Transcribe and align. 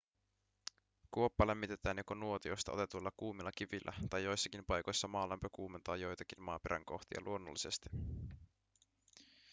kuoppa 1.11 1.47
lämmitetään 1.47 1.97
joko 1.97 2.13
nuotiosta 2.13 2.71
otetuilla 2.71 3.11
kuumilla 3.17 3.51
kivillä 3.51 3.93
tai 4.09 4.23
joissakin 4.23 4.65
paikoissa 4.65 5.07
maalämpö 5.07 5.49
kuumentaa 5.51 5.97
joitakin 5.97 6.41
maaperän 6.41 6.85
kohtia 6.85 7.21
luonnollisesti 7.21 7.89